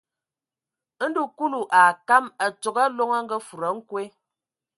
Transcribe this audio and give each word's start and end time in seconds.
Ndo 1.07 1.23
Kulu 1.37 1.61
a 1.79 1.81
akam 1.93 2.25
a 2.45 2.45
tsogo 2.59 2.81
Aloŋ 2.87 3.11
a 3.17 3.19
ngafudi 3.25 3.65
a 3.69 3.71
nkwe. 3.77 4.03